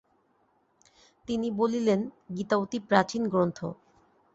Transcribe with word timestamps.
তিনি 1.27 1.47
বলিলেন 1.51 1.99
গীতা 2.35 2.55
অতি 2.57 2.77
প্রাচীন 2.89 3.23
গ্রন্থ। 3.27 3.59